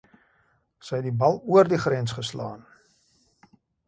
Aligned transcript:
Sy 0.87 0.95
het 0.99 1.03
die 1.07 1.11
bal 1.19 1.37
oor 1.57 1.69
die 1.73 1.79
grens 1.83 2.15
geslaan. 2.21 2.65